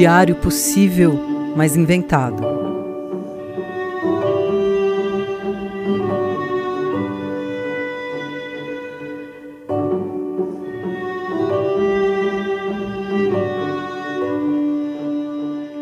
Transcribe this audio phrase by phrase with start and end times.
[0.00, 1.12] diário possível,
[1.54, 2.42] mas inventado.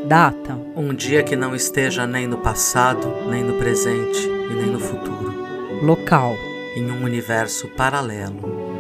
[0.05, 4.81] Data: Um dia que não esteja nem no passado, nem no presente e nem no
[4.81, 5.33] futuro.
[5.81, 6.35] Local:
[6.75, 8.78] Em um universo paralelo.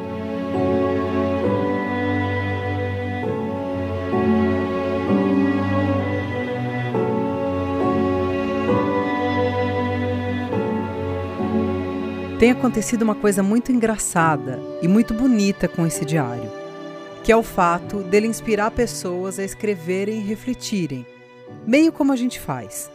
[12.38, 16.48] Tem acontecido uma coisa muito engraçada e muito bonita com esse diário,
[17.24, 21.04] que é o fato dele inspirar pessoas a escreverem e refletirem,
[21.66, 22.92] meio como a gente faz.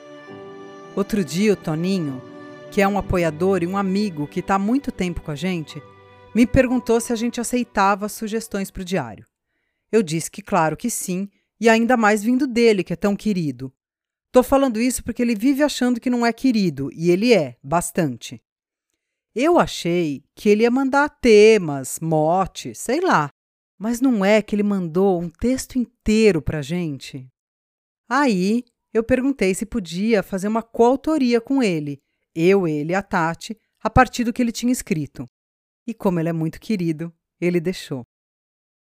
[0.95, 2.21] Outro dia, o Toninho,
[2.71, 5.83] que é um apoiador e um amigo que está há muito tempo com a gente,
[6.33, 9.25] me perguntou se a gente aceitava sugestões para o diário.
[9.91, 11.27] Eu disse que, claro que sim,
[11.59, 13.73] e ainda mais vindo dele, que é tão querido.
[14.31, 18.41] Tô falando isso porque ele vive achando que não é querido, e ele é, bastante.
[19.35, 23.29] Eu achei que ele ia mandar temas, motes, sei lá.
[23.79, 27.27] Mas não é que ele mandou um texto inteiro pra gente?
[28.07, 31.99] Aí eu perguntei se podia fazer uma coautoria com ele,
[32.35, 35.27] eu, ele a Tati, a partir do que ele tinha escrito.
[35.87, 37.11] E como ele é muito querido,
[37.41, 38.05] ele deixou.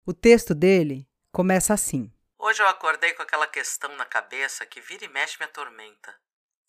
[0.05, 5.05] O texto dele começa assim: Hoje eu acordei com aquela questão na cabeça que vira
[5.05, 6.15] e mexe me atormenta.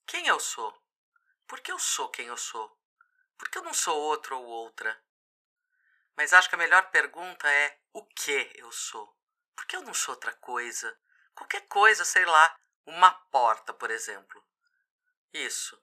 [0.06, 0.72] Quem eu sou?
[1.46, 2.74] Por que eu sou quem eu sou?
[3.38, 5.00] Por que eu não sou outro ou outra?
[6.16, 9.16] Mas acho que a melhor pergunta é: o que eu sou?
[9.54, 10.98] Por que eu não sou outra coisa?
[11.34, 14.42] Qualquer coisa, sei lá, uma porta, por exemplo.
[15.32, 15.80] Isso.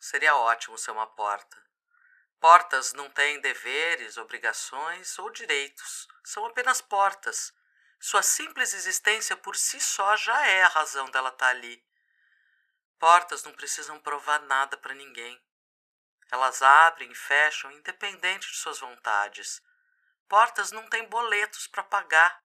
[0.00, 1.62] Seria ótimo ser uma porta.
[2.40, 6.08] Portas não têm deveres, obrigações ou direitos.
[6.24, 7.52] São apenas portas.
[8.00, 11.84] Sua simples existência por si só já é a razão dela estar ali.
[12.98, 15.40] Portas não precisam provar nada para ninguém.
[16.30, 19.62] Elas abrem e fecham independente de suas vontades.
[20.28, 22.42] Portas não têm boletos para pagar,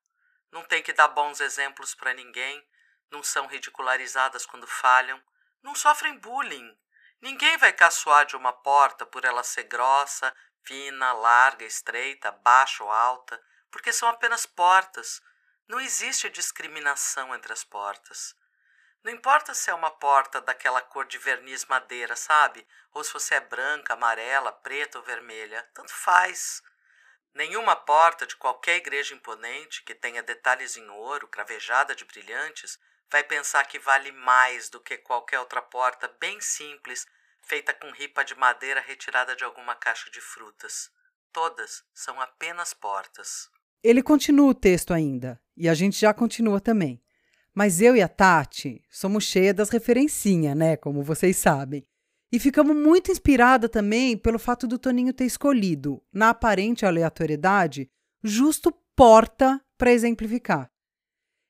[0.51, 2.65] não tem que dar bons exemplos para ninguém,
[3.11, 5.21] não são ridicularizadas quando falham,
[5.61, 6.77] não sofrem bullying.
[7.21, 10.33] Ninguém vai caçoar de uma porta por ela ser grossa,
[10.63, 13.41] fina, larga, estreita, baixa ou alta,
[13.71, 15.21] porque são apenas portas.
[15.67, 18.35] Não existe discriminação entre as portas.
[19.03, 22.65] Não importa se é uma porta daquela cor de verniz madeira, sabe?
[22.93, 25.67] Ou se você é branca, amarela, preta ou vermelha.
[25.73, 26.63] Tanto faz.
[27.33, 32.79] Nenhuma porta de qualquer igreja imponente que tenha detalhes em ouro, cravejada de brilhantes,
[33.11, 37.05] vai pensar que vale mais do que qualquer outra porta bem simples,
[37.41, 40.89] feita com ripa de madeira retirada de alguma caixa de frutas.
[41.33, 43.49] Todas são apenas portas.
[43.83, 47.03] Ele continua o texto ainda, e a gente já continua também.
[47.53, 50.75] Mas eu e a Tati somos cheias das referencinhas, né?
[50.75, 51.85] Como vocês sabem.
[52.31, 57.89] E ficamos muito inspirada também pelo fato do Toninho ter escolhido, na aparente aleatoriedade,
[58.23, 60.71] justo porta para exemplificar.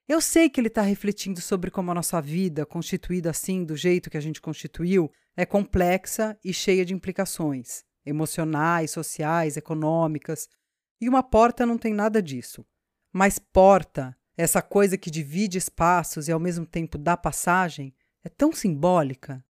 [0.07, 4.09] Eu sei que ele está refletindo sobre como a nossa vida, constituída assim, do jeito
[4.09, 10.47] que a gente constituiu, é complexa e cheia de implicações emocionais, sociais, econômicas.
[10.99, 12.65] E uma porta não tem nada disso.
[13.11, 18.51] Mas porta essa coisa que divide espaços e ao mesmo tempo dá passagem, é tão
[18.51, 19.43] simbólica.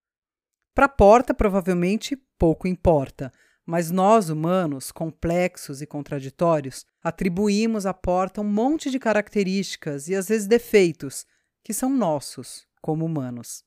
[0.74, 3.32] Para a porta, provavelmente pouco importa,
[3.66, 10.28] mas nós, humanos, complexos e contraditórios, atribuímos à porta um monte de características e às
[10.28, 11.26] vezes defeitos
[11.64, 13.64] que são nossos como humanos.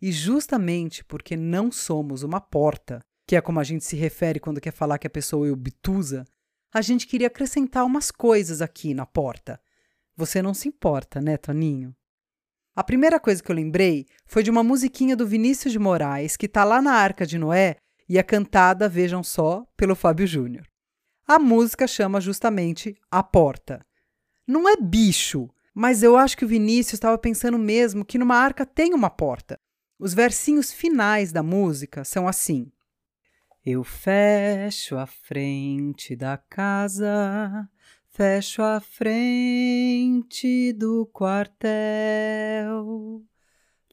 [0.00, 4.60] E justamente porque não somos uma porta, que é como a gente se refere quando
[4.60, 6.24] quer falar que a pessoa é obtusa,
[6.72, 9.60] a gente queria acrescentar umas coisas aqui na porta
[10.18, 11.94] você não se importa, né, Toninho?
[12.74, 16.46] A primeira coisa que eu lembrei foi de uma musiquinha do Vinícius de Moraes que
[16.46, 17.76] está lá na Arca de Noé
[18.08, 20.66] e é cantada, vejam só, pelo Fábio Júnior.
[21.24, 23.80] A música chama justamente A Porta.
[24.44, 28.66] Não é bicho, mas eu acho que o Vinícius estava pensando mesmo que numa arca
[28.66, 29.56] tem uma porta.
[30.00, 32.72] Os versinhos finais da música são assim:
[33.64, 37.68] Eu fecho a frente da casa
[38.18, 41.64] Fecho a frente do quartel,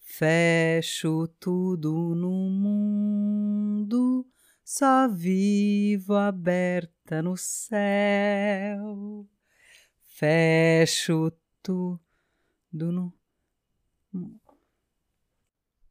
[0.01, 4.27] fecho tudo no mundo,
[4.63, 9.29] só vivo aberta no céu.
[10.01, 11.31] Fecho
[11.61, 11.99] tudo
[12.73, 13.13] no.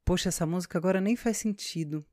[0.05, 2.05] Poxa, essa música agora nem faz sentido.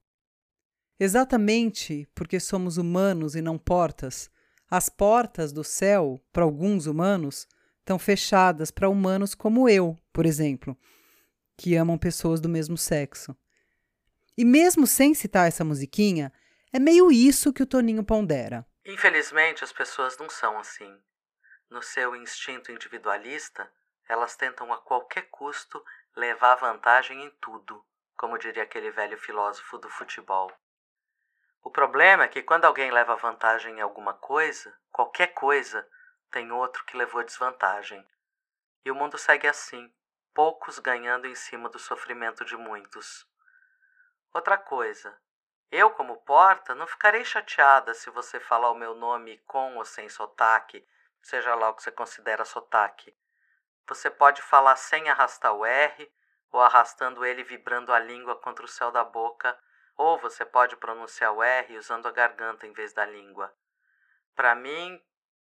[1.00, 4.31] Exatamente porque somos humanos e não portas
[4.72, 7.46] as portas do céu, para alguns humanos,
[7.80, 10.78] estão fechadas para humanos como eu, por exemplo,
[11.58, 13.36] que amam pessoas do mesmo sexo.
[14.38, 16.32] E mesmo sem citar essa musiquinha,
[16.72, 18.66] é meio isso que o Toninho pondera.
[18.86, 20.98] Infelizmente, as pessoas não são assim.
[21.70, 23.70] No seu instinto individualista,
[24.08, 25.84] elas tentam a qualquer custo
[26.16, 27.84] levar vantagem em tudo,
[28.16, 30.50] como diria aquele velho filósofo do futebol.
[31.64, 35.88] O problema é que quando alguém leva vantagem em alguma coisa, qualquer coisa,
[36.32, 38.06] tem outro que levou desvantagem.
[38.84, 39.94] E o mundo segue assim,
[40.34, 43.28] poucos ganhando em cima do sofrimento de muitos.
[44.34, 45.16] Outra coisa,
[45.72, 50.10] eu, como porta, não ficarei chateada se você falar o meu nome com ou sem
[50.10, 50.86] sotaque,
[51.22, 53.16] seja lá o que você considera sotaque.
[53.88, 56.12] Você pode falar sem arrastar o R,
[56.52, 59.58] ou arrastando ele vibrando a língua contra o céu da boca
[60.02, 63.54] ou você pode pronunciar o R usando a garganta em vez da língua.
[64.36, 65.00] Para mim,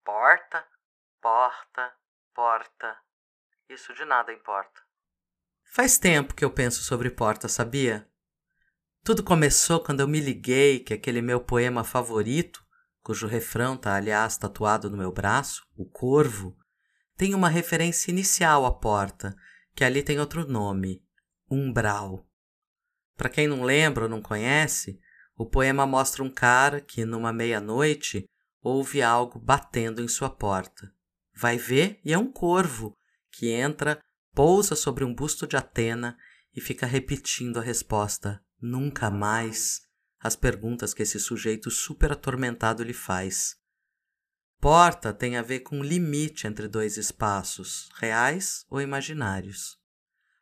[0.04, 0.66] porta,
[1.20, 1.94] porta,
[2.34, 2.98] porta.
[3.68, 4.80] Isso de nada importa.
[5.72, 8.10] Faz tempo que eu penso sobre porta, sabia?
[9.04, 12.60] Tudo começou quando eu me liguei que aquele meu poema favorito,
[13.02, 16.56] cujo refrão está aliás tatuado no meu braço, o Corvo,
[17.16, 19.32] tem uma referência inicial à porta,
[19.76, 21.06] que ali tem outro nome,
[21.48, 22.26] umbral.
[23.20, 24.98] Para quem não lembra ou não conhece,
[25.36, 28.24] o poema mostra um cara que, numa meia-noite,
[28.62, 30.90] ouve algo batendo em sua porta.
[31.36, 32.96] Vai ver e é um corvo
[33.30, 34.00] que entra,
[34.34, 36.16] pousa sobre um busto de Atena
[36.56, 39.82] e fica repetindo a resposta: nunca mais,
[40.18, 43.54] as perguntas que esse sujeito super atormentado lhe faz.
[44.58, 49.78] Porta tem a ver com limite entre dois espaços, reais ou imaginários.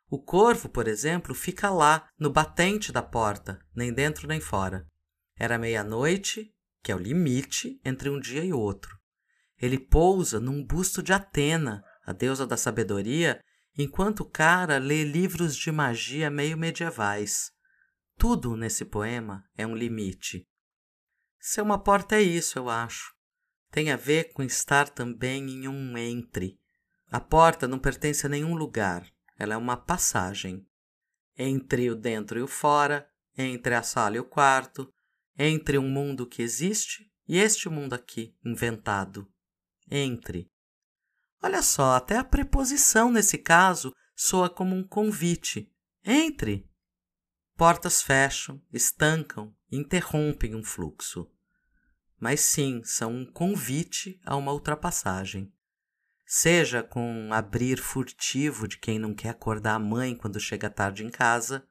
[0.09, 4.87] O corvo, por exemplo, fica lá, no batente da porta, nem dentro nem fora.
[5.37, 6.51] Era meia-noite,
[6.83, 8.97] que é o limite entre um dia e outro.
[9.57, 13.39] Ele pousa num busto de Atena, a deusa da sabedoria,
[13.77, 17.51] enquanto o cara lê livros de magia meio medievais.
[18.17, 20.43] Tudo nesse poema é um limite.
[21.39, 23.13] Ser uma porta é isso, eu acho.
[23.69, 26.57] Tem a ver com estar também em um entre.
[27.11, 29.07] A porta não pertence a nenhum lugar,
[29.39, 30.67] ela é uma passagem
[31.37, 34.93] entre o dentro e o fora, entre a sala e o quarto,
[35.37, 39.31] entre um mundo que existe e este mundo aqui, inventado.
[39.89, 40.51] Entre.
[41.41, 45.71] Olha só, até a preposição nesse caso soa como um convite.
[46.03, 46.69] Entre.
[47.55, 51.31] Portas fecham, estancam, interrompem um fluxo.
[52.19, 55.53] Mas sim, são um convite a uma ultrapassagem
[56.31, 61.09] seja com abrir furtivo de quem não quer acordar a mãe quando chega tarde em
[61.09, 61.67] casa,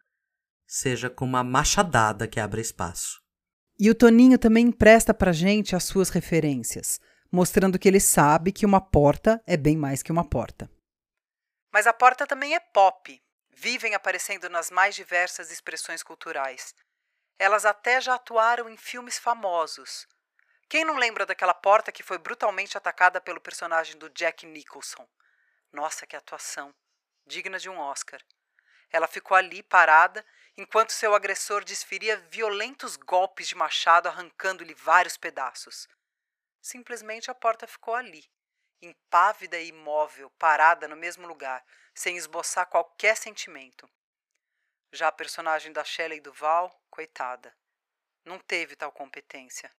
[0.66, 3.22] seja com uma machadada que abre espaço.
[3.78, 7.00] E o Toninho também empresta pra gente as suas referências,
[7.30, 10.68] mostrando que ele sabe que uma porta é bem mais que uma porta.
[11.72, 13.22] Mas a porta também é pop.
[13.54, 16.74] Vivem aparecendo nas mais diversas expressões culturais.
[17.38, 20.08] Elas até já atuaram em filmes famosos,
[20.68, 25.08] quem não lembra daquela porta que foi brutalmente atacada pelo personagem do Jack Nicholson?
[25.72, 26.74] Nossa, que atuação!
[27.26, 28.20] Digna de um Oscar.
[28.90, 30.24] Ela ficou ali, parada,
[30.56, 35.88] enquanto seu agressor desferia violentos golpes de machado, arrancando-lhe vários pedaços.
[36.60, 38.28] Simplesmente a porta ficou ali,
[38.82, 41.64] impávida e imóvel, parada no mesmo lugar,
[41.94, 43.88] sem esboçar qualquer sentimento.
[44.92, 47.56] Já a personagem da Shelley Duval, coitada,
[48.24, 49.70] não teve tal competência.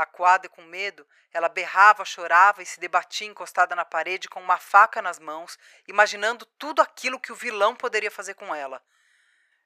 [0.00, 4.56] Acuada e com medo, ela berrava, chorava e se debatia encostada na parede com uma
[4.56, 8.82] faca nas mãos, imaginando tudo aquilo que o vilão poderia fazer com ela.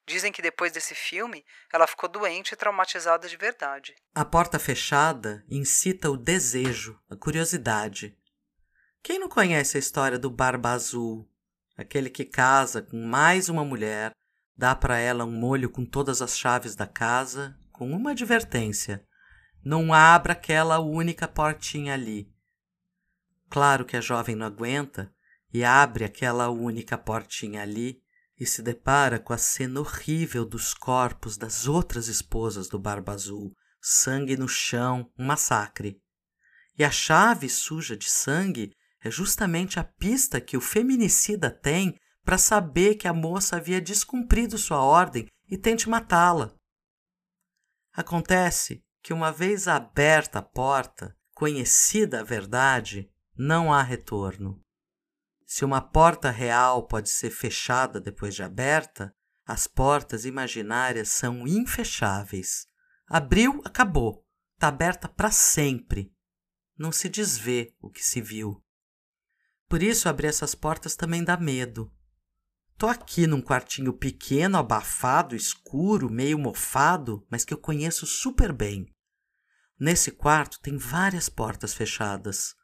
[0.05, 3.95] Dizem que depois desse filme, ela ficou doente e traumatizada de verdade.
[4.13, 8.19] A porta fechada incita o desejo, a curiosidade.
[9.05, 11.31] Quem não conhece a história do Barba Azul?
[11.77, 14.13] Aquele que casa com mais uma mulher,
[14.57, 19.07] dá para ela um molho com todas as chaves da casa, com uma advertência
[19.65, 22.31] não abra aquela única portinha ali.
[23.49, 25.13] Claro que a jovem não aguenta
[25.53, 28.03] e abre aquela única portinha ali
[28.39, 33.55] e se depara com a cena horrível dos corpos das outras esposas do Barba Azul,
[33.81, 36.03] sangue no chão, um massacre.
[36.77, 42.39] E a chave suja de sangue é justamente a pista que o feminicida tem para
[42.39, 46.55] saber que a moça havia descumprido sua ordem e tente matá-la.
[47.93, 54.65] Acontece que uma vez aberta a porta, conhecida a verdade, não há retorno.
[55.47, 62.67] Se uma porta real pode ser fechada depois de aberta, as portas imaginárias são infecháveis.
[63.07, 64.27] Abriu, acabou.
[64.55, 66.11] Está aberta para sempre.
[66.79, 68.65] Não se desvê o que se viu.
[69.69, 71.93] Por isso, abrir essas portas também dá medo.
[72.79, 78.94] Tô aqui num quartinho pequeno, abafado, escuro, meio mofado, mas que eu conheço super bem.
[79.79, 82.55] Nesse quarto tem várias portas fechadas.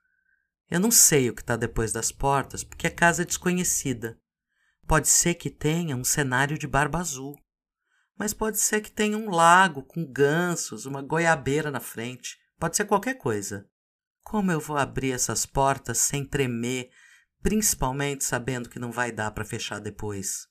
[0.71, 4.19] Eu não sei o que está depois das portas, porque a casa é desconhecida.
[4.87, 7.37] Pode ser que tenha um cenário de barba azul,
[8.17, 12.85] mas pode ser que tenha um lago com gansos, uma goiabeira na frente, pode ser
[12.85, 13.69] qualquer coisa.
[14.23, 16.91] Como eu vou abrir essas portas sem tremer,
[17.43, 20.47] principalmente sabendo que não vai dar para fechar depois?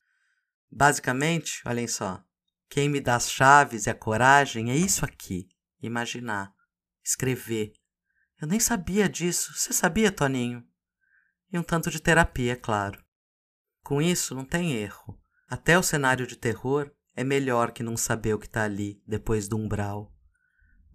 [0.70, 2.24] Basicamente, olhem só,
[2.70, 5.48] quem me dá as chaves e a coragem é isso aqui:
[5.82, 6.54] imaginar,
[7.04, 7.74] escrever.
[8.42, 9.54] Eu nem sabia disso.
[9.54, 10.66] Você sabia, Toninho?
[11.52, 13.04] E um tanto de terapia, é claro.
[13.84, 15.20] Com isso, não tem erro.
[15.50, 19.48] Até o cenário de terror é melhor que não saber o que está ali depois
[19.48, 20.14] do umbral.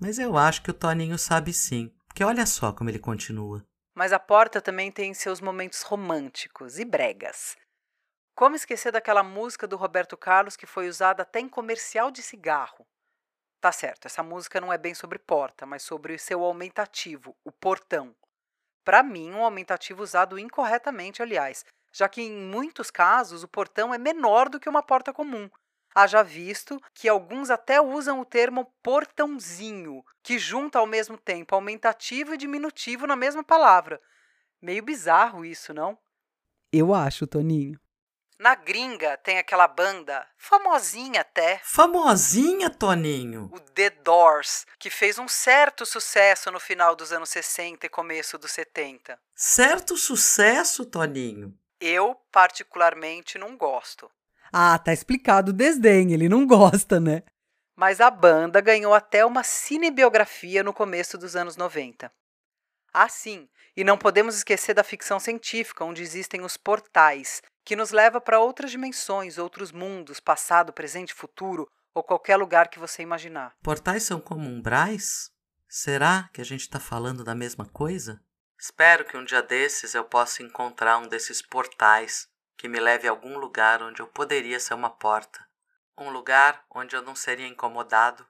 [0.00, 3.66] Mas eu acho que o Toninho sabe sim, porque olha só como ele continua.
[3.94, 7.56] Mas a porta também tem seus momentos românticos e bregas.
[8.34, 12.86] Como esquecer daquela música do Roberto Carlos que foi usada até em comercial de cigarro?
[13.64, 18.14] Tá certo, essa música não é bem sobre porta, mas sobre seu aumentativo, o portão.
[18.84, 23.96] Para mim, um aumentativo usado incorretamente, aliás, já que em muitos casos o portão é
[23.96, 25.48] menor do que uma porta comum,
[25.94, 32.34] Haja visto que alguns até usam o termo portãozinho, que junta ao mesmo tempo aumentativo
[32.34, 33.98] e diminutivo na mesma palavra.
[34.60, 35.96] Meio bizarro isso, não?
[36.70, 37.80] Eu acho, Toninho.
[38.38, 41.60] Na gringa tem aquela banda, famosinha até.
[41.62, 43.48] Famosinha, Toninho?
[43.52, 48.36] O The Doors, que fez um certo sucesso no final dos anos 60 e começo
[48.36, 49.18] dos 70.
[49.36, 51.56] Certo sucesso, Toninho?
[51.80, 54.10] Eu, particularmente, não gosto.
[54.52, 57.22] Ah, tá explicado o desdém, ele não gosta, né?
[57.76, 62.10] Mas a banda ganhou até uma cinebiografia no começo dos anos 90.
[62.92, 67.90] Ah, sim, e não podemos esquecer da ficção científica, onde existem os portais, que nos
[67.90, 73.56] leva para outras dimensões, outros mundos, passado, presente, futuro, ou qualquer lugar que você imaginar.
[73.62, 75.32] Portais são como umbrais?
[75.68, 78.22] Será que a gente está falando da mesma coisa?
[78.58, 83.10] Espero que um dia desses eu possa encontrar um desses portais que me leve a
[83.10, 85.44] algum lugar onde eu poderia ser uma porta.
[85.98, 88.26] Um lugar onde eu não seria incomodado,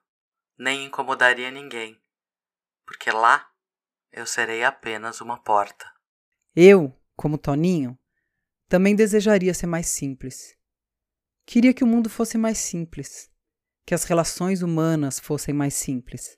[0.56, 2.00] nem incomodaria ninguém,
[2.86, 3.50] porque lá
[4.12, 5.90] eu serei apenas uma porta.
[6.54, 7.98] Eu, como Toninho,
[8.74, 10.56] também desejaria ser mais simples.
[11.46, 13.30] Queria que o mundo fosse mais simples,
[13.86, 16.36] que as relações humanas fossem mais simples.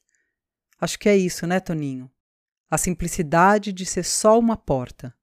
[0.78, 2.12] Acho que é isso, né, Toninho?
[2.70, 5.16] A simplicidade de ser só uma porta.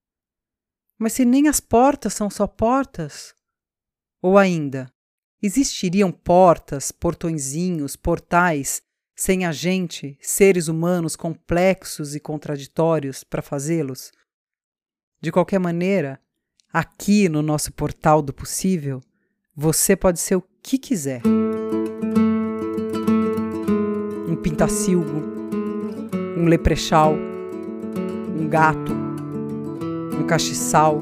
[0.98, 3.36] Mas se nem as portas são só portas?
[4.20, 4.91] Ou ainda,
[5.39, 8.82] existiriam portas, portõezinhos, portais,
[9.15, 14.12] sem a gente, seres humanos complexos e contraditórios, para fazê-los?
[15.22, 16.20] De qualquer maneira,
[16.73, 18.99] aqui no nosso portal do possível,
[19.55, 21.21] você pode ser o que quiser.
[24.27, 25.21] Um pintacilgo,
[26.35, 27.13] um leprechal,
[28.35, 28.91] um gato,
[30.19, 30.99] um castiçal,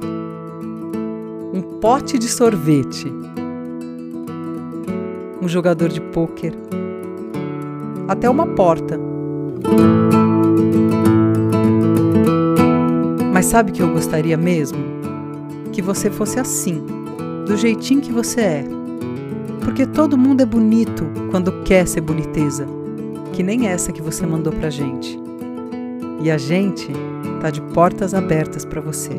[1.53, 3.07] um pote de sorvete,
[5.41, 6.53] um jogador de pôquer,
[8.09, 8.99] até uma porta.
[13.33, 15.00] Mas sabe que eu gostaria mesmo?
[15.71, 16.83] Que você fosse assim,
[17.45, 18.65] do jeitinho que você é.
[19.63, 22.67] Porque todo mundo é bonito quando quer ser boniteza,
[23.33, 25.19] que nem essa que você mandou pra gente.
[26.21, 26.89] E a gente
[27.41, 29.13] tá de portas abertas para você.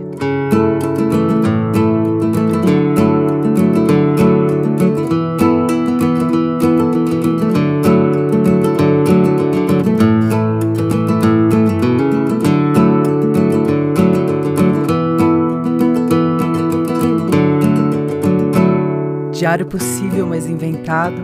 [19.63, 21.17] Diário possível, mas inventado,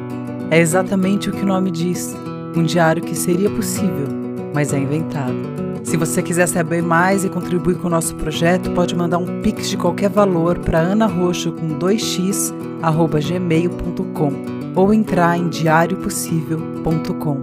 [0.51, 2.17] é exatamente o que o nome diz.
[2.55, 4.07] Um diário que seria possível,
[4.55, 5.35] mas é inventado.
[5.83, 9.69] Se você quiser saber mais e contribuir com o nosso projeto, pode mandar um pix
[9.69, 14.33] de qualquer valor para anarroxo com 2x gmail.com
[14.77, 17.39] ou entrar em diariopossível.com.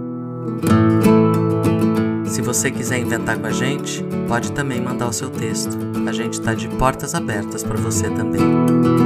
[2.24, 5.76] Se você quiser inventar com a gente, pode também mandar o seu texto.
[6.06, 9.05] A gente está de portas abertas para você também.